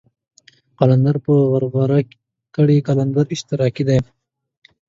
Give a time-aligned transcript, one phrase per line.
[0.79, 1.99] قلندر په غرغره
[2.55, 3.99] کړئ قلندر اشتراکي دی.